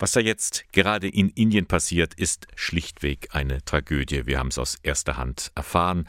Was 0.00 0.12
da 0.12 0.20
jetzt 0.20 0.64
gerade 0.72 1.08
in 1.08 1.28
Indien 1.28 1.66
passiert, 1.66 2.14
ist 2.14 2.48
schlichtweg 2.54 3.28
eine 3.32 3.62
Tragödie. 3.62 4.24
Wir 4.24 4.38
haben 4.38 4.48
es 4.48 4.58
aus 4.58 4.76
erster 4.82 5.18
Hand 5.18 5.52
erfahren. 5.54 6.08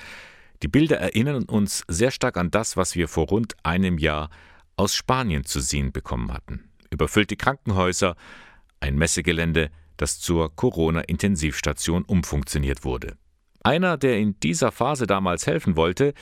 Die 0.63 0.69
Bilder 0.69 0.97
erinnern 0.97 1.43
uns 1.43 1.83
sehr 1.89 2.11
stark 2.11 2.37
an 2.37 2.51
das, 2.51 2.77
was 2.77 2.95
wir 2.95 3.09
vor 3.09 3.27
rund 3.27 3.53
einem 3.63 3.97
Jahr 3.97 4.29
aus 4.77 4.95
Spanien 4.95 5.43
zu 5.43 5.59
sehen 5.59 5.91
bekommen 5.91 6.31
hatten. 6.31 6.69
Überfüllte 6.89 7.35
Krankenhäuser, 7.35 8.15
ein 8.79 8.95
Messegelände, 8.95 9.71
das 9.97 10.21
zur 10.21 10.55
Corona-Intensivstation 10.55 12.03
umfunktioniert 12.05 12.85
wurde. 12.85 13.17
Einer, 13.61 13.97
der 13.97 14.17
in 14.17 14.39
dieser 14.39 14.71
Phase 14.71 15.05
damals 15.05 15.47
helfen 15.47 15.75
wollte, 15.75 16.13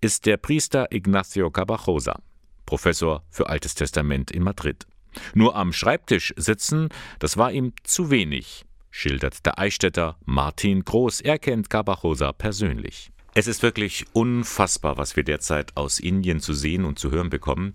ist 0.00 0.26
der 0.26 0.36
Priester 0.36 0.92
Ignacio 0.92 1.50
Cabajosa, 1.50 2.20
Professor 2.66 3.24
für 3.30 3.48
Altes 3.48 3.74
Testament 3.74 4.30
in 4.30 4.44
Madrid. 4.44 4.86
Nur 5.34 5.56
am 5.56 5.72
Schreibtisch 5.72 6.32
sitzen, 6.36 6.88
das 7.18 7.36
war 7.36 7.52
ihm 7.52 7.72
zu 7.84 8.10
wenig, 8.10 8.64
schildert 8.90 9.44
der 9.46 9.58
Eichstätter 9.58 10.16
Martin 10.24 10.84
Groß. 10.84 11.20
Er 11.20 11.38
kennt 11.38 11.70
Cabajosa 11.70 12.32
persönlich. 12.32 13.10
Es 13.34 13.46
ist 13.46 13.62
wirklich 13.62 14.06
unfassbar, 14.14 14.96
was 14.96 15.16
wir 15.16 15.22
derzeit 15.22 15.76
aus 15.76 16.00
Indien 16.00 16.40
zu 16.40 16.54
sehen 16.54 16.84
und 16.84 16.98
zu 16.98 17.10
hören 17.10 17.28
bekommen. 17.28 17.74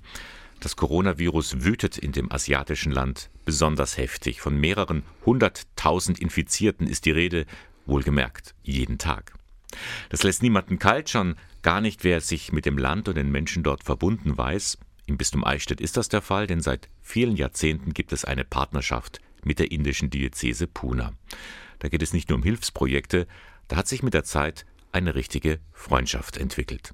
Das 0.60 0.76
Coronavirus 0.76 1.64
wütet 1.64 1.98
in 1.98 2.12
dem 2.12 2.32
asiatischen 2.32 2.92
Land 2.92 3.30
besonders 3.46 3.98
heftig. 3.98 4.42
Von 4.42 4.60
mehreren 4.60 5.04
hunderttausend 5.26 6.20
Infizierten 6.20 6.88
ist 6.88 7.06
die 7.06 7.12
Rede, 7.12 7.46
wohlgemerkt, 7.86 8.56
jeden 8.64 8.98
Tag. 8.98 9.34
Das 10.10 10.24
lässt 10.24 10.44
niemanden 10.44 10.80
kalt, 10.80 11.10
schon 11.10 11.36
gar 11.62 11.82
nicht, 11.82 12.04
wer 12.04 12.22
sich 12.22 12.52
mit 12.52 12.66
dem 12.66 12.78
Land 12.78 13.08
und 13.08 13.16
den 13.16 13.32
Menschen 13.32 13.64
dort 13.64 13.84
verbunden 13.84 14.38
weiß. 14.38 14.78
Im 15.06 15.18
Bistum 15.18 15.44
Eichstätt 15.44 15.82
ist 15.82 15.98
das 15.98 16.10
der 16.10 16.22
Fall, 16.22 16.48
denn 16.48 16.62
seit 16.62 16.90
vielen 17.02 17.36
Jahrzehnten 17.36 17.94
gibt 17.94 18.14
es 18.14 18.26
eine 18.26 18.46
Partnerschaft 18.46 19.20
mit 19.44 19.60
der 19.60 19.72
indischen 19.72 20.10
Diözese 20.10 20.68
Pune. 20.68 21.14
Da 21.80 21.90
geht 21.90 22.04
es 22.04 22.14
nicht 22.14 22.30
nur 22.30 22.38
um 22.38 22.44
Hilfsprojekte, 22.44 23.28
da 23.68 23.76
hat 23.76 23.88
sich 23.88 24.04
mit 24.04 24.14
der 24.14 24.24
Zeit 24.24 24.66
eine 24.92 25.16
richtige 25.16 25.60
Freundschaft 25.72 26.38
entwickelt. 26.38 26.94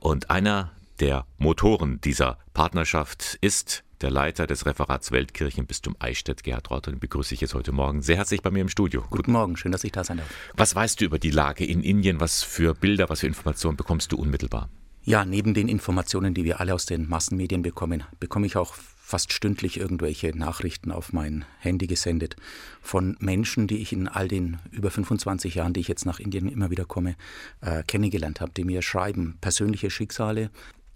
Und 0.00 0.30
einer 0.30 0.72
der 1.00 1.26
Motoren 1.38 2.00
dieser 2.00 2.38
Partnerschaft 2.54 3.38
ist 3.40 3.84
der 4.02 4.10
Leiter 4.10 4.46
des 4.46 4.66
Referats 4.66 5.12
Weltkirchenbistum 5.12 5.96
Eichstätt, 6.00 6.42
Gerhard 6.42 6.70
Rott, 6.70 6.86
den 6.88 6.98
begrüße 6.98 7.34
ich 7.34 7.40
jetzt 7.40 7.54
heute 7.54 7.72
Morgen 7.72 8.02
sehr 8.02 8.16
herzlich 8.16 8.42
bei 8.42 8.50
mir 8.50 8.60
im 8.60 8.68
Studio. 8.68 9.04
Guten 9.10 9.32
Morgen, 9.32 9.56
schön, 9.56 9.72
dass 9.72 9.84
ich 9.84 9.92
da 9.92 10.02
sein 10.04 10.18
darf. 10.18 10.28
Was 10.54 10.74
weißt 10.74 11.00
du 11.00 11.04
über 11.04 11.18
die 11.18 11.30
Lage 11.30 11.64
in 11.64 11.82
Indien? 11.82 12.20
Was 12.20 12.42
für 12.42 12.74
Bilder, 12.74 13.08
was 13.08 13.20
für 13.20 13.28
Informationen 13.28 13.76
bekommst 13.76 14.10
du 14.12 14.16
unmittelbar? 14.16 14.68
Ja, 15.04 15.24
neben 15.24 15.52
den 15.52 15.66
Informationen, 15.66 16.32
die 16.32 16.44
wir 16.44 16.60
alle 16.60 16.74
aus 16.74 16.86
den 16.86 17.08
Massenmedien 17.08 17.62
bekommen, 17.62 18.04
bekomme 18.20 18.46
ich 18.46 18.56
auch 18.56 18.74
fast 18.74 19.32
stündlich 19.32 19.80
irgendwelche 19.80 20.28
Nachrichten 20.28 20.92
auf 20.92 21.12
mein 21.12 21.44
Handy 21.58 21.88
gesendet 21.88 22.36
von 22.80 23.16
Menschen, 23.18 23.66
die 23.66 23.78
ich 23.78 23.92
in 23.92 24.06
all 24.06 24.28
den 24.28 24.58
über 24.70 24.92
25 24.92 25.56
Jahren, 25.56 25.72
die 25.72 25.80
ich 25.80 25.88
jetzt 25.88 26.06
nach 26.06 26.20
Indien 26.20 26.48
immer 26.48 26.70
wieder 26.70 26.84
komme, 26.84 27.16
äh, 27.62 27.82
kennengelernt 27.82 28.40
habe, 28.40 28.52
die 28.56 28.62
mir 28.62 28.80
schreiben, 28.80 29.38
persönliche 29.40 29.90
Schicksale. 29.90 30.50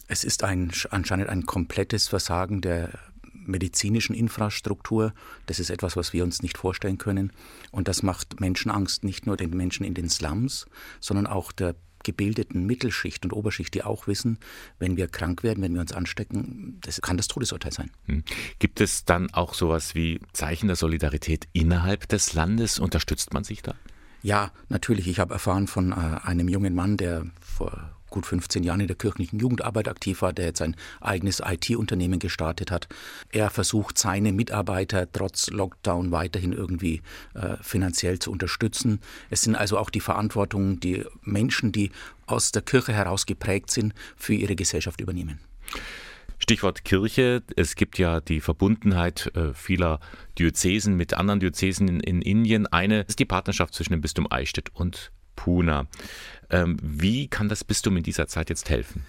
Es 0.07 0.23
ist 0.23 0.45
ein, 0.45 0.71
anscheinend 0.91 1.29
ein 1.29 1.45
komplettes 1.45 2.07
Versagen 2.07 2.61
der 2.61 2.97
medizinischen 3.33 4.15
Infrastruktur. 4.15 5.15
Das 5.47 5.59
ist 5.59 5.71
etwas, 5.71 5.97
was 5.97 6.12
wir 6.12 6.23
uns 6.23 6.43
nicht 6.43 6.59
vorstellen 6.59 6.99
können. 6.99 7.33
Und 7.73 7.89
das 7.89 8.05
macht 8.05 8.41
Menschenangst 8.41 9.03
nicht 9.03 9.27
nur 9.27 9.37
den 9.37 9.51
Menschen 9.51 9.84
in 9.84 9.95
den 9.95 10.09
Slums, 10.09 10.67
sondern 11.01 11.27
auch 11.27 11.51
der 11.51 11.75
gebildeten 12.07 12.67
Mittelschicht 12.67 13.25
und 13.25 13.33
Oberschicht, 13.33 13.75
die 13.75 13.83
auch 13.83 14.07
wissen, 14.07 14.39
wenn 14.79 14.97
wir 14.97 15.09
krank 15.09 15.43
werden, 15.43 15.62
wenn 15.62 15.75
wir 15.75 15.81
uns 15.81 15.93
anstecken, 15.93 16.79
das 16.83 17.01
kann 17.03 17.17
das 17.17 17.27
Todesurteil 17.27 17.73
sein. 17.73 17.91
Hm. 18.07 18.23
Gibt 18.61 18.81
es 18.81 19.05
dann 19.05 19.29
auch 19.35 19.55
sowas 19.55 19.97
wie 19.97 20.21
Zeichen 20.33 20.69
der 20.69 20.77
Solidarität 20.77 21.49
innerhalb 21.53 22.09
des 22.09 22.33
Landes? 22.33 22.79
Unterstützt 22.79 23.34
man 23.34 23.43
sich 23.43 23.62
da? 23.62 23.75
Ja, 24.23 24.53
natürlich. 24.69 25.09
Ich 25.09 25.19
habe 25.19 25.34
erfahren 25.34 25.67
von 25.67 25.91
äh, 25.91 25.95
einem 25.95 26.49
jungen 26.49 26.75
Mann, 26.75 26.97
der 26.97 27.27
vor 27.41 27.91
gut 28.17 28.25
15 28.25 28.62
Jahren 28.62 28.81
in 28.81 28.87
der 28.87 28.97
kirchlichen 28.97 29.38
Jugendarbeit 29.38 29.88
aktiv 29.88 30.22
war, 30.22 30.32
der 30.32 30.47
jetzt 30.47 30.62
ein 30.62 30.75
eigenes 31.03 31.43
IT-Unternehmen 31.44 32.19
gestartet 32.19 32.71
hat. 32.71 32.88
Er 33.31 33.50
versucht, 33.50 33.99
seine 33.99 34.32
Mitarbeiter 34.32 35.06
trotz 35.12 35.50
Lockdown 35.50 36.12
weiterhin 36.12 36.55
irgendwie 36.55 37.03
äh, 37.34 37.56
finanziell 37.60 38.19
zu 38.19 38.32
unterstützen. 38.32 39.00
Es 39.28 39.43
sind 39.43 39.55
also 39.55 39.76
auch 39.76 39.91
die 39.91 40.00
Verantwortungen, 40.00 40.81
die 40.81 41.05
Menschen, 41.25 41.72
die 41.72 41.91
aus 42.25 42.53
der 42.53 42.62
Kirche 42.62 42.94
heraus 42.94 43.26
geprägt 43.26 43.71
sind, 43.71 43.93
für 44.16 44.32
ihre 44.32 44.56
Gesellschaft 44.56 45.03
übernehmen. 45.03 45.38
Stichwort 46.38 46.87
Kirche. 46.87 47.43
Es 47.55 47.75
gibt 47.76 47.99
ja 47.99 48.21
die 48.21 48.41
Verbundenheit 48.41 49.31
äh, 49.34 49.53
vieler 49.53 50.00
Diözesen 50.38 50.97
mit 50.97 51.12
anderen 51.12 51.41
Diözesen 51.41 51.87
in, 51.88 52.00
in, 52.00 52.22
Indien. 52.22 52.66
Eine 52.66 53.03
ist 53.03 53.19
die 53.19 53.26
Partnerschaft 53.26 53.75
zwischen 53.75 53.93
dem 53.93 54.00
Bistum 54.00 54.26
Eichstätt 54.31 54.71
und 54.72 55.12
Puna. 55.37 55.87
Ähm, 56.51 56.79
wie 56.83 57.29
kann 57.29 57.49
das 57.49 57.63
Bistum 57.63 57.97
in 57.97 58.03
dieser 58.03 58.27
Zeit 58.27 58.51
jetzt 58.51 58.69
helfen? 58.71 59.05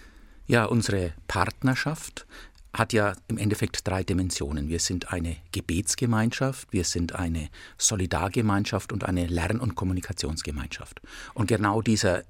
Ja, 0.46 0.66
unsere 0.66 1.14
Partnerschaft 1.28 2.26
hat 2.74 2.94
ja 2.94 3.16
im 3.28 3.38
Endeffekt 3.38 3.88
drei 3.88 4.04
Dimensionen. 4.04 4.70
Wir 4.70 4.80
sind 4.80 5.12
eine 5.12 5.38
Gebetsgemeinschaft, 5.52 6.72
wir 6.72 6.84
sind 6.84 7.16
eine 7.16 7.50
Solidargemeinschaft 7.78 8.94
und 8.94 9.04
eine 9.04 9.26
Lern- 9.26 9.60
und 9.60 9.76
Kommunikationsgemeinschaft. 9.76 11.02
Und 11.34 11.48
genau 11.48 11.82
dieser 11.82 12.24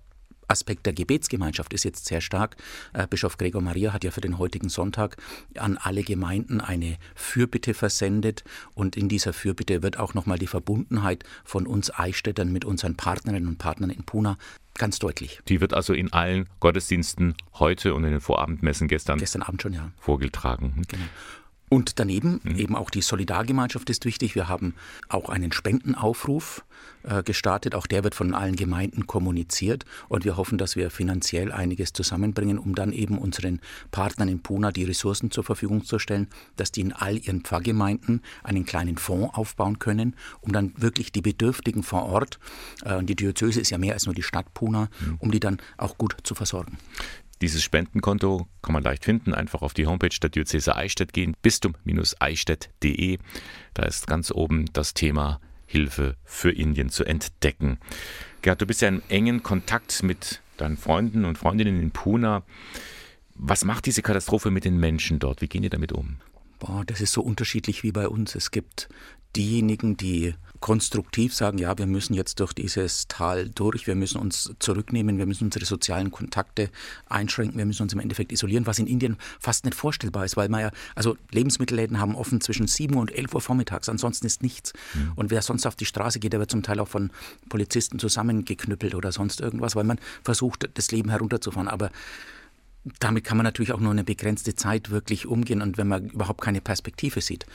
Aspekt 0.48 0.86
der 0.86 0.94
Gebetsgemeinschaft 0.94 1.74
ist 1.74 1.84
jetzt 1.84 2.06
sehr 2.06 2.22
stark. 2.22 2.58
Äh, 2.94 3.08
Bischof 3.08 3.38
Gregor 3.38 3.62
Maria 3.62 3.94
hat 3.94 4.04
ja 4.04 4.12
für 4.12 4.22
den 4.22 4.38
heutigen 4.38 4.70
Sonntag 4.70 5.18
an 5.58 5.78
alle 5.78 6.04
Gemeinden 6.04 6.62
eine 6.62 6.98
Fürbitte 7.16 7.74
versendet 7.74 8.44
und 8.74 8.96
in 8.96 9.10
dieser 9.10 9.34
Fürbitte 9.34 9.84
wird 9.84 10.00
auch 10.00 10.14
nochmal 10.14 10.40
die 10.40 10.48
Verbundenheit 10.48 11.24
von 11.44 11.68
uns 11.68 11.94
Eichstättern 11.94 12.52
mit 12.52 12.66
unseren 12.66 12.96
Partnerinnen 12.96 13.48
und 13.48 13.58
Partnern 13.58 13.90
in 13.90 14.04
Puna 14.04 14.38
ganz 14.78 15.00
deutlich. 15.00 15.40
Die 15.48 15.60
wird 15.60 15.74
also 15.74 15.94
in 15.94 16.14
allen 16.14 16.48
Gottesdiensten 16.60 17.36
heute 17.56 17.94
und 17.94 18.04
in 18.04 18.12
den 18.12 18.22
Vorabendmessen 18.22 18.88
gestern, 18.88 19.18
gestern 19.20 19.42
Abend 19.42 19.62
schon, 19.62 19.74
ja. 19.74 19.92
vorgetragen. 19.98 20.84
Genau. 20.88 21.06
Und 21.70 22.00
daneben 22.00 22.40
mhm. 22.44 22.58
eben 22.58 22.76
auch 22.76 22.90
die 22.90 23.02
Solidargemeinschaft 23.02 23.90
ist 23.90 24.06
wichtig. 24.06 24.36
Wir 24.36 24.48
haben 24.48 24.74
auch 25.10 25.30
einen 25.30 25.52
Spendenaufruf 25.52 26.64
äh, 27.04 27.24
gestartet. 27.24 27.76
Auch 27.76 27.88
der 27.88 28.06
wird 28.06 28.16
von 28.16 28.34
allen 28.34 28.56
Gemeinden 28.56 29.06
kommuniziert. 29.06 29.84
Und 30.08 30.24
wir 30.24 30.38
hoffen, 30.38 30.58
dass 30.58 30.78
wir 30.78 30.90
finanziell 30.90 31.52
einiges 31.52 31.92
zusammenbringen, 31.92 32.58
um 32.58 32.74
dann 32.74 32.94
eben 32.94 33.18
unseren 33.18 33.60
Partnern 33.92 34.30
in 34.30 34.42
Puna 34.42 34.72
die 34.72 34.86
Ressourcen 34.86 35.30
zur 35.30 35.44
Verfügung 35.44 35.84
zu 35.84 36.00
stellen, 36.00 36.28
dass 36.56 36.72
die 36.72 36.82
in 36.82 36.94
all 36.94 37.18
ihren 37.18 37.42
Pfarrgemeinden 37.42 38.22
einen 38.44 38.66
kleinen 38.66 38.98
Fonds 38.98 39.34
aufbauen 39.36 39.80
können, 39.80 40.16
um 40.40 40.54
dann 40.54 40.74
wirklich 40.78 41.12
die 41.12 41.22
Bedürftigen 41.22 41.84
vor 41.84 42.06
Ort, 42.06 42.40
äh, 42.86 43.04
die 43.04 43.16
Diözese 43.16 43.60
ist 43.60 43.72
ja 43.72 43.78
mehr 43.78 43.94
als 43.94 44.06
nur 44.06 44.16
die 44.16 44.24
Stadt 44.24 44.54
Puna, 44.54 44.90
mhm. 45.02 45.16
um 45.20 45.32
die 45.32 45.42
dann 45.42 45.58
auch 45.78 45.98
gut 45.98 46.16
zu 46.24 46.34
versorgen. 46.34 46.78
Dieses 47.42 47.64
Spendenkonto 47.64 48.48
kann 48.62 48.74
man 48.74 48.84
leicht 48.84 49.06
finden. 49.06 49.34
Einfach 49.34 49.62
auf 49.62 49.74
die 49.74 49.86
Homepage 49.86 50.18
der 50.22 50.30
Diözese 50.30 50.76
Eichstätt 50.76 51.14
gehen, 51.14 51.36
bistum-eichstätt.de. 51.42 53.20
Da 53.74 53.84
ist 53.84 54.08
ganz 54.08 54.32
oben 54.32 54.66
das 54.74 54.94
Thema 54.94 55.40
Hilfe 55.68 56.16
für 56.24 56.52
Indien 56.52 56.90
zu 56.90 57.04
entdecken. 57.04 57.78
Gerd, 58.42 58.62
du 58.62 58.66
bist 58.66 58.82
ja 58.82 58.88
in 58.88 59.04
engen 59.10 59.44
Kontakt 59.44 60.02
mit 60.02 60.42
deinen 60.58 60.78
Freunden 60.78 61.26
und 61.26 61.38
Freundinnen 61.38 61.82
in 61.82 61.92
Pune. 61.92 62.44
Was 63.36 63.66
macht 63.66 63.86
diese 63.86 64.02
Katastrophe 64.02 64.50
mit 64.50 64.66
den 64.66 64.78
Menschen 64.78 65.20
dort? 65.20 65.42
Wie 65.42 65.48
gehen 65.48 65.62
die 65.62 65.70
damit 65.70 65.92
um? 65.92 66.18
Boah, 66.60 66.84
das 66.86 67.02
ist 67.02 67.14
so 67.14 67.22
unterschiedlich 67.22 67.84
wie 67.84 67.92
bei 67.92 68.08
uns. 68.08 68.36
Es 68.36 68.52
gibt 68.52 68.90
diejenigen, 69.36 69.98
die 69.98 70.34
konstruktiv 70.60 71.36
sagen, 71.36 71.60
ja, 71.60 71.78
wir 71.78 71.86
müssen 71.86 72.16
jetzt 72.16 72.40
durch 72.40 72.54
dieses 72.54 73.08
Tal 73.08 73.50
durch, 73.50 73.86
wir 73.86 73.94
müssen 73.94 74.20
uns 74.20 74.52
zurücknehmen, 74.58 75.20
wir 75.20 75.28
müssen 75.28 75.46
unsere 75.46 75.66
sozialen 75.66 76.10
Kontakte 76.10 76.72
einschränken, 77.08 77.60
wir 77.60 77.66
müssen 77.66 77.84
uns 77.84 77.94
im 77.94 78.00
Endeffekt 78.00 78.32
isolieren, 78.32 78.66
was 78.66 78.80
in 78.80 78.88
Indien 78.88 79.18
fast 79.40 79.66
nicht 79.66 79.76
vorstellbar 79.76 80.26
ist, 80.26 80.36
weil 80.36 80.50
man 80.50 80.62
ja, 80.62 80.72
also 80.96 81.16
Lebensmittelläden 81.32 82.00
haben 82.00 82.16
offen 82.16 82.42
zwischen 82.42 82.66
7 82.66 82.96
und 82.96 83.12
11 83.12 83.36
Uhr 83.36 83.42
vormittags, 83.42 83.88
ansonsten 83.88 84.26
ist 84.26 84.42
nichts. 84.42 84.74
Mhm. 84.96 85.12
Und 85.16 85.30
wer 85.30 85.44
sonst 85.44 85.68
auf 85.68 85.76
die 85.76 85.86
Straße 85.86 86.20
geht, 86.20 86.34
der 86.34 86.40
wird 86.40 86.50
zum 86.50 86.64
Teil 86.64 86.80
auch 86.80 86.88
von 86.88 87.12
Polizisten 87.50 88.00
zusammengeknüppelt 88.00 88.96
oder 88.96 89.12
sonst 89.12 89.42
irgendwas, 89.42 89.76
weil 89.76 89.84
man 89.84 90.00
versucht, 90.24 90.68
das 90.74 90.92
Leben 90.92 91.12
herunterzufahren. 91.12 91.68
Aber 91.68 91.92
damit 93.00 93.24
kann 93.24 93.38
man 93.38 93.44
natürlich 93.44 93.74
auch 93.74 93.80
nur 93.80 93.92
eine 93.92 94.04
begrenzte 94.04 94.56
Zeit 94.56 94.90
wirklich 94.90 95.26
umgehen 95.26 95.62
und 95.62 95.78
wenn 95.78 95.88
man 95.88 96.10
überhaupt 96.10 96.42
keine 96.42 96.62
Perspektive 96.62 97.22
sieht, 97.22 97.46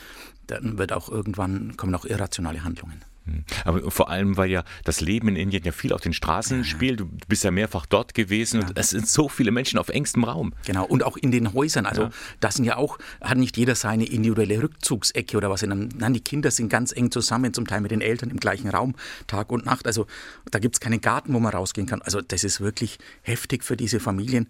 dann 0.46 0.78
wird 0.78 0.92
auch 0.92 1.08
irgendwann 1.08 1.76
kommen 1.76 1.94
auch 1.94 2.04
irrationale 2.04 2.64
Handlungen. 2.64 3.02
Hm. 3.24 3.44
Aber 3.64 3.90
vor 3.90 4.10
allem, 4.10 4.36
weil 4.36 4.50
ja 4.50 4.64
das 4.84 5.00
Leben 5.00 5.28
in 5.28 5.36
Indien 5.36 5.62
ja 5.64 5.72
viel 5.72 5.92
auf 5.92 6.00
den 6.00 6.12
Straßen 6.12 6.64
spielt. 6.64 7.00
Du 7.00 7.08
bist 7.28 7.44
ja 7.44 7.50
mehrfach 7.50 7.86
dort 7.86 8.14
gewesen 8.14 8.60
ja. 8.60 8.66
und 8.66 8.78
es 8.78 8.90
sind 8.90 9.06
so 9.06 9.28
viele 9.28 9.50
Menschen 9.50 9.78
auf 9.78 9.88
engstem 9.88 10.24
Raum. 10.24 10.52
Genau, 10.64 10.84
und 10.84 11.04
auch 11.04 11.16
in 11.16 11.30
den 11.30 11.52
Häusern. 11.52 11.86
Also, 11.86 12.04
ja. 12.04 12.10
das 12.40 12.56
sind 12.56 12.64
ja 12.64 12.76
auch, 12.76 12.98
hat 13.20 13.38
nicht 13.38 13.56
jeder 13.56 13.74
seine 13.74 14.04
individuelle 14.04 14.62
Rückzugsecke 14.62 15.36
oder 15.36 15.50
was. 15.50 15.62
Nein, 15.62 16.14
die 16.14 16.20
Kinder 16.20 16.50
sind 16.50 16.68
ganz 16.68 16.92
eng 16.92 17.10
zusammen, 17.10 17.54
zum 17.54 17.66
Teil 17.66 17.80
mit 17.80 17.90
den 17.90 18.00
Eltern 18.00 18.30
im 18.30 18.38
gleichen 18.38 18.68
Raum, 18.68 18.94
Tag 19.26 19.52
und 19.52 19.64
Nacht. 19.64 19.86
Also, 19.86 20.06
da 20.50 20.58
gibt 20.58 20.76
es 20.76 20.80
keinen 20.80 21.00
Garten, 21.00 21.32
wo 21.34 21.40
man 21.40 21.52
rausgehen 21.52 21.86
kann. 21.86 22.02
Also, 22.02 22.20
das 22.20 22.44
ist 22.44 22.60
wirklich 22.60 22.98
heftig 23.22 23.64
für 23.64 23.76
diese 23.76 24.00
Familien, 24.00 24.48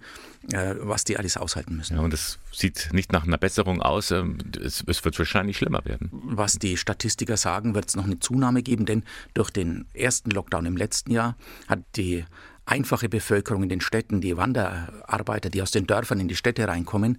äh, 0.53 0.75
was 0.79 1.05
die 1.05 1.19
alles 1.19 1.37
aushalten 1.37 1.77
müssen. 1.77 1.97
Ja, 1.97 2.03
und 2.03 2.15
es 2.15 2.39
sieht 2.53 2.91
nicht 2.93 3.13
nach 3.13 3.25
einer 3.25 3.39
Besserung 3.39 3.83
aus. 3.83 4.11
Ähm, 4.11 4.39
es, 4.63 4.83
es 4.87 5.05
wird 5.05 5.19
wahrscheinlich 5.19 5.59
schlimmer 5.59 5.85
werden. 5.85 6.09
Was 6.11 6.59
die 6.59 6.77
Statistiker 6.77 7.37
sagen, 7.37 7.75
wird 7.75 7.89
es 7.89 7.97
noch 7.97 8.05
eine 8.05 8.19
Zunahme 8.19 8.62
geben, 8.63 8.87
denn 8.87 9.05
durch 9.35 9.51
den 9.51 9.87
ersten 9.95 10.31
Lockdown 10.31 10.67
im 10.67 10.77
letzten 10.77 11.13
Jahr 11.13 11.37
hat 11.69 11.81
die 11.97 12.25
einfache 12.65 13.09
Bevölkerung 13.09 13.65
in 13.65 13.69
den 13.69 13.81
Städten, 13.81 14.21
die 14.21 14.37
Wanderarbeiter, 14.37 15.51
die 15.51 15.63
aus 15.63 15.73
den 15.73 15.87
Dörfern 15.87 16.21
in 16.21 16.29
die 16.29 16.37
Städte 16.37 16.69
reinkommen, 16.69 17.19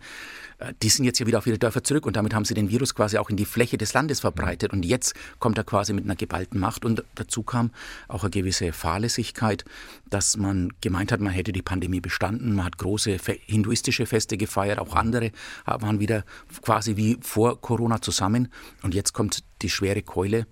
äh, 0.60 0.74
die 0.82 0.90
sind 0.90 1.06
jetzt 1.06 1.20
ja 1.20 1.28
wieder 1.28 1.38
auf 1.38 1.48
ihre 1.48 1.60
Dörfer 1.60 1.84
zurück 1.84 2.06
und 2.06 2.16
damit 2.16 2.34
haben 2.34 2.46
sie 2.46 2.54
den 2.54 2.70
Virus 2.70 2.96
quasi 2.96 3.18
auch 3.18 3.30
in 3.30 3.36
die 3.36 3.46
Fläche 3.46 3.78
des 3.78 3.94
Landes 3.94 4.22
verbreitet. 4.22 4.72
Und 4.72 4.86
jetzt 4.86 5.14
kommt 5.40 5.58
er 5.58 5.66
quasi 5.66 5.94
mit 5.94 6.06
einer 6.06 6.16
geballten 6.16 6.60
Macht 6.60 6.86
und 6.86 7.04
dazu 7.16 7.44
kam 7.44 7.72
auch 8.08 8.24
eine 8.24 8.32
gewisse 8.32 8.72
Fahrlässigkeit, 8.72 9.66
dass 10.10 10.38
man 10.38 10.72
gemeint 10.80 11.12
hat, 11.12 11.20
man 11.20 11.34
hätte 11.34 11.52
die 11.52 11.62
Pandemie 11.62 12.00
bestanden. 12.00 12.56
Man 12.56 12.66
hat 12.66 12.78
große 12.78 13.18
hinduistische 13.46 14.06
Feste 14.06 14.38
gefeiert, 14.38 14.80
auch 14.80 14.96
andere 14.96 15.32
waren 15.66 16.00
wieder 16.00 16.24
quasi 16.62 16.96
wie 16.96 17.18
vor 17.22 17.60
Corona 17.60 18.02
zusammen. 18.02 18.52
Und 18.82 18.94
jetzt 18.94 19.14
kommt 19.14 19.44
die 19.62 19.70
schwere 19.70 20.02
Keule 20.02 20.46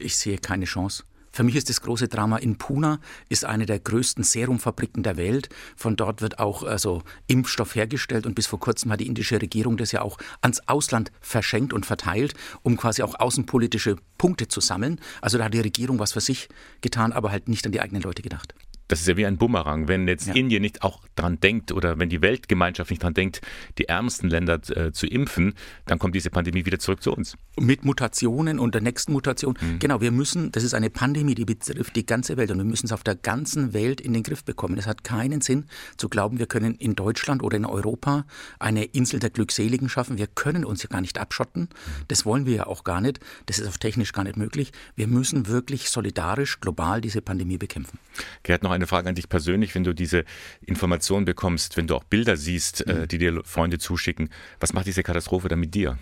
ich 0.00 0.16
sehe 0.16 0.38
keine 0.38 0.64
Chance. 0.64 1.04
Für 1.32 1.44
mich 1.44 1.56
ist 1.56 1.68
das 1.68 1.82
große 1.82 2.08
Drama 2.08 2.38
in 2.38 2.58
Pune, 2.58 2.98
ist 3.28 3.44
eine 3.44 3.66
der 3.66 3.78
größten 3.78 4.24
Serumfabriken 4.24 5.02
der 5.02 5.16
Welt. 5.16 5.48
Von 5.76 5.94
dort 5.94 6.20
wird 6.20 6.38
auch 6.38 6.62
also 6.62 7.02
Impfstoff 7.26 7.74
hergestellt 7.74 8.26
und 8.26 8.34
bis 8.34 8.46
vor 8.46 8.58
kurzem 8.58 8.90
hat 8.90 9.00
die 9.00 9.06
indische 9.06 9.40
Regierung 9.40 9.76
das 9.76 9.92
ja 9.92 10.02
auch 10.02 10.18
ans 10.40 10.60
Ausland 10.66 11.12
verschenkt 11.20 11.72
und 11.72 11.86
verteilt, 11.86 12.34
um 12.62 12.76
quasi 12.76 13.02
auch 13.02 13.14
außenpolitische 13.20 13.96
Punkte 14.16 14.48
zu 14.48 14.60
sammeln. 14.60 15.00
Also 15.20 15.38
da 15.38 15.44
hat 15.44 15.54
die 15.54 15.60
Regierung 15.60 15.98
was 15.98 16.12
für 16.12 16.20
sich 16.20 16.48
getan, 16.80 17.12
aber 17.12 17.30
halt 17.30 17.48
nicht 17.48 17.64
an 17.66 17.72
die 17.72 17.80
eigenen 17.80 18.02
Leute 18.02 18.22
gedacht 18.22 18.54
das 18.88 19.00
ist 19.00 19.08
ja 19.08 19.16
wie 19.16 19.26
ein 19.26 19.36
Bumerang. 19.36 19.86
Wenn 19.86 20.08
jetzt 20.08 20.26
ja. 20.26 20.34
Indien 20.34 20.62
nicht 20.62 20.82
auch 20.82 21.00
dran 21.14 21.38
denkt 21.40 21.72
oder 21.72 21.98
wenn 21.98 22.08
die 22.08 22.22
Weltgemeinschaft 22.22 22.90
nicht 22.90 23.02
dran 23.02 23.14
denkt, 23.14 23.42
die 23.76 23.84
ärmsten 23.84 24.30
Länder 24.30 24.60
äh, 24.74 24.92
zu 24.92 25.06
impfen, 25.06 25.54
dann 25.86 25.98
kommt 25.98 26.14
diese 26.14 26.30
Pandemie 26.30 26.64
wieder 26.64 26.78
zurück 26.78 27.02
zu 27.02 27.12
uns. 27.12 27.36
Mit 27.58 27.84
Mutationen 27.84 28.58
und 28.58 28.74
der 28.74 28.82
nächsten 28.82 29.12
Mutation. 29.12 29.56
Mhm. 29.60 29.78
Genau, 29.78 30.00
wir 30.00 30.10
müssen, 30.10 30.50
das 30.52 30.64
ist 30.64 30.74
eine 30.74 30.90
Pandemie, 30.90 31.34
die 31.34 31.44
betrifft 31.44 31.96
die 31.96 32.06
ganze 32.06 32.36
Welt 32.36 32.50
und 32.50 32.58
wir 32.58 32.64
müssen 32.64 32.86
es 32.86 32.92
auf 32.92 33.04
der 33.04 33.14
ganzen 33.14 33.74
Welt 33.74 34.00
in 34.00 34.14
den 34.14 34.22
Griff 34.22 34.44
bekommen. 34.44 34.78
Es 34.78 34.86
hat 34.86 35.04
keinen 35.04 35.42
Sinn 35.42 35.66
zu 35.96 36.08
glauben, 36.08 36.38
wir 36.38 36.46
können 36.46 36.74
in 36.74 36.94
Deutschland 36.94 37.42
oder 37.42 37.56
in 37.58 37.66
Europa 37.66 38.24
eine 38.58 38.84
Insel 38.84 39.20
der 39.20 39.30
Glückseligen 39.30 39.88
schaffen. 39.88 40.16
Wir 40.16 40.26
können 40.26 40.64
uns 40.64 40.82
ja 40.82 40.88
gar 40.88 41.02
nicht 41.02 41.18
abschotten. 41.18 41.68
Das 42.08 42.24
wollen 42.24 42.46
wir 42.46 42.56
ja 42.56 42.66
auch 42.66 42.84
gar 42.84 43.02
nicht. 43.02 43.20
Das 43.46 43.58
ist 43.58 43.68
auf 43.68 43.76
technisch 43.76 44.12
gar 44.12 44.24
nicht 44.24 44.36
möglich. 44.36 44.72
Wir 44.96 45.08
müssen 45.08 45.46
wirklich 45.46 45.90
solidarisch 45.90 46.60
global 46.60 47.02
diese 47.02 47.20
Pandemie 47.20 47.58
bekämpfen. 47.58 47.98
Gerd, 48.42 48.62
noch 48.62 48.77
eine 48.78 48.86
Frage 48.86 49.08
an 49.08 49.14
dich 49.14 49.28
persönlich, 49.28 49.74
wenn 49.74 49.84
du 49.84 49.94
diese 49.94 50.24
Informationen 50.60 51.24
bekommst, 51.24 51.76
wenn 51.76 51.86
du 51.86 51.94
auch 51.94 52.04
Bilder 52.04 52.36
siehst, 52.36 52.86
äh, 52.86 52.94
mhm. 52.94 53.08
die 53.08 53.18
dir 53.18 53.42
Freunde 53.44 53.78
zuschicken. 53.78 54.30
Was 54.60 54.72
macht 54.72 54.86
diese 54.86 55.02
Katastrophe 55.02 55.48
dann 55.48 55.60
mit 55.60 55.74
dir? 55.74 55.98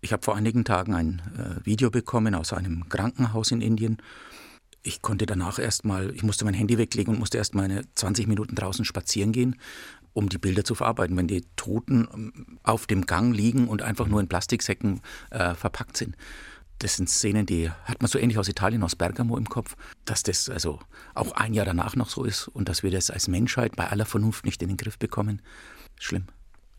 Ich 0.00 0.12
habe 0.12 0.22
vor 0.22 0.36
einigen 0.36 0.64
Tagen 0.64 0.94
ein 0.94 1.22
äh, 1.38 1.64
Video 1.64 1.90
bekommen 1.90 2.34
aus 2.34 2.52
einem 2.52 2.88
Krankenhaus 2.88 3.50
in 3.50 3.60
Indien. 3.60 3.98
Ich 4.82 5.00
konnte 5.00 5.26
danach 5.26 5.58
erstmal, 5.58 6.12
ich 6.14 6.24
musste 6.24 6.44
mein 6.44 6.54
Handy 6.54 6.76
weglegen 6.76 7.14
und 7.14 7.20
musste 7.20 7.38
erst 7.38 7.54
meine 7.54 7.82
20 7.94 8.26
Minuten 8.26 8.56
draußen 8.56 8.84
spazieren 8.84 9.30
gehen, 9.30 9.56
um 10.12 10.28
die 10.28 10.38
Bilder 10.38 10.64
zu 10.64 10.74
verarbeiten, 10.74 11.16
wenn 11.16 11.28
die 11.28 11.44
Toten 11.54 12.08
ähm, 12.12 12.58
auf 12.64 12.86
dem 12.86 13.06
Gang 13.06 13.34
liegen 13.34 13.68
und 13.68 13.82
einfach 13.82 14.08
nur 14.08 14.20
in 14.20 14.28
Plastiksäcken 14.28 15.00
äh, 15.30 15.54
verpackt 15.54 15.96
sind 15.96 16.16
das 16.78 16.96
sind 16.96 17.08
Szenen, 17.08 17.46
die 17.46 17.70
hat 17.70 18.00
man 18.00 18.08
so 18.08 18.18
ähnlich 18.18 18.38
aus 18.38 18.48
Italien, 18.48 18.82
aus 18.82 18.96
Bergamo 18.96 19.36
im 19.36 19.48
Kopf, 19.48 19.76
dass 20.04 20.22
das 20.22 20.48
also 20.48 20.80
auch 21.14 21.32
ein 21.32 21.54
Jahr 21.54 21.66
danach 21.66 21.96
noch 21.96 22.08
so 22.08 22.24
ist 22.24 22.48
und 22.48 22.68
dass 22.68 22.82
wir 22.82 22.90
das 22.90 23.10
als 23.10 23.28
Menschheit 23.28 23.76
bei 23.76 23.88
aller 23.88 24.06
Vernunft 24.06 24.44
nicht 24.44 24.62
in 24.62 24.68
den 24.68 24.76
Griff 24.76 24.98
bekommen. 24.98 25.42
Schlimm. 25.98 26.24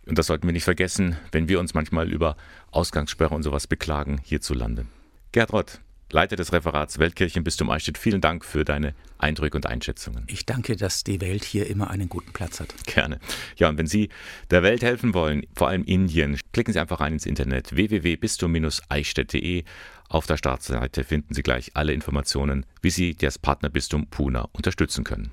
Und 0.06 0.18
das 0.18 0.28
sollten 0.28 0.46
wir 0.48 0.54
nicht 0.54 0.66
vergessen, 0.66 1.16
wenn 1.32 1.48
wir 1.48 1.60
uns 1.60 1.74
manchmal 1.74 2.12
über 2.12 2.36
Ausgangssperre 2.72 3.34
und 3.34 3.44
sowas 3.44 3.68
beklagen 3.68 4.20
hierzulande. 4.24 4.86
Gerd 5.32 5.54
Rott, 5.54 5.80
Leiter 6.12 6.36
des 6.36 6.54
Referats 6.54 7.00
Weltkirchenbistum 7.00 7.70
Eichstätt, 7.70 7.98
vielen 7.98 8.22
Dank 8.22 8.46
für 8.46 8.66
deine 8.66 8.94
Eindrücke 9.18 9.58
und 9.58 9.66
Einschätzungen. 9.66 10.26
Ich 10.28 10.46
danke, 10.46 10.76
dass 10.76 11.04
die 11.04 11.22
Welt 11.22 11.44
hier 11.44 11.68
immer 11.68 11.90
einen 11.90 12.10
guten 12.10 12.32
Platz 12.34 12.60
hat. 12.60 12.74
Gerne. 12.86 13.20
Ja, 13.58 13.70
und 13.70 13.78
wenn 13.78 13.88
Sie 13.88 14.10
der 14.52 14.64
Welt 14.64 14.84
helfen 14.84 15.14
wollen, 15.14 15.46
vor 15.56 15.70
allem 15.70 15.84
Indien, 15.84 16.40
klicken 16.52 16.74
Sie 16.74 16.80
einfach 16.80 17.00
rein 17.00 17.14
ins 17.14 17.26
Internet 17.26 17.76
www.bistum-eichstätt.de. 17.76 19.64
Auf 20.10 20.28
der 20.28 20.38
Startseite 20.38 21.04
finden 21.04 21.34
Sie 21.34 21.42
gleich 21.42 21.72
alle 21.74 21.94
Informationen, 21.94 22.66
wie 22.82 22.92
Sie 22.92 23.16
das 23.16 23.40
Partnerbistum 23.40 24.08
Puna 24.08 24.48
unterstützen 24.52 25.04
können. 25.04 25.32